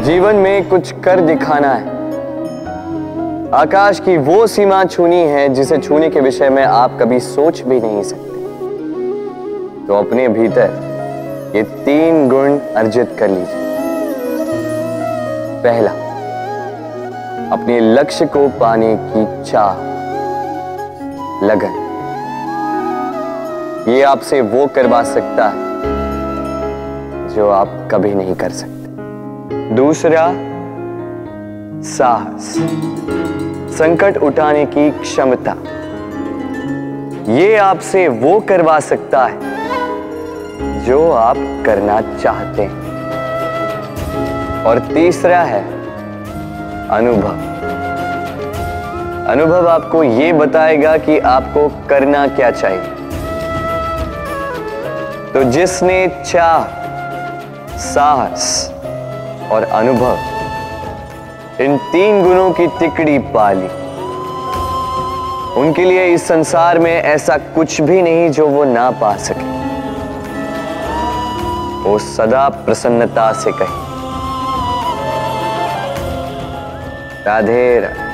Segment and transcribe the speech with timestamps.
[0.00, 1.98] जीवन में कुछ कर दिखाना है।
[3.54, 7.80] आकाश की वो सीमा छूनी है जिसे छूने के विषय में आप कभी सोच भी
[7.80, 8.38] नहीं सकते।
[9.86, 13.68] तो अपने भीतर ये तीन गुण अर्जित कर लीजिए।
[15.64, 15.90] पहला,
[17.52, 19.72] अपने लक्ष्य को पाने की चाह,
[21.44, 21.78] लगन।
[23.88, 25.68] ये आपसे वो करवा सकता है
[27.28, 28.79] जो आप कभी नहीं कर सकते।
[29.52, 30.32] दूसरा,
[31.82, 32.54] साहस।
[33.78, 35.54] संकट उठाने की क्षमता।
[37.32, 39.38] ये आपसे वो करवा सकता है,
[40.84, 42.90] जो आप करना चाहते हैं।
[44.64, 45.64] और तीसरा है,
[46.88, 47.50] अनुभव।
[49.26, 52.82] अनुभव आपको ये बताएगा कि आपको करना क्या चाहिए।
[55.32, 56.64] तो जिसने चाह,
[57.78, 58.72] साहस
[59.52, 60.18] और अनुभव।
[61.60, 63.68] इन तीन गुणों की तिकड़ी पाली
[65.60, 69.48] उनके लिए इस संसार में ऐसा कुछ भी नहीं जो वो ना पा सके।
[71.82, 73.78] वो सदा प्रसन्नता से कहे।
[77.24, 78.09] राधे राधे।